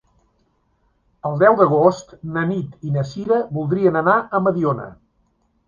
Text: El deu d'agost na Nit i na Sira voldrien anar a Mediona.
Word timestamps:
El 1.29 1.37
deu 1.43 1.57
d'agost 1.59 2.15
na 2.39 2.47
Nit 2.53 2.89
i 2.91 2.95
na 2.97 3.05
Sira 3.13 3.39
voldrien 3.61 4.03
anar 4.05 4.19
a 4.41 4.45
Mediona. 4.49 4.93